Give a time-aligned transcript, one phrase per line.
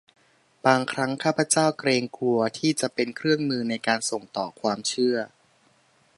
[0.65, 5.17] บางครั้งข้าพเจ้าเกรงกลัวที่จะเป็นเครื่องมือในการส่งต่อความเชื่อ